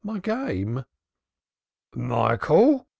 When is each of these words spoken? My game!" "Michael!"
My 0.03 0.17
game!" 0.17 0.83
"Michael!" 1.93 2.87